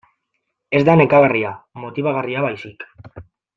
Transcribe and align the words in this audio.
Ez 0.79 0.81
da 0.87 0.95
nekagarria, 1.01 1.51
motibagarria 1.83 2.43
baizik. 2.49 2.91